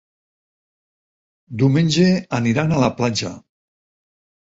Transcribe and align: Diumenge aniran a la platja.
Diumenge 1.63 2.09
aniran 2.41 2.77
a 2.77 2.83
la 2.89 2.93
platja. 2.99 3.35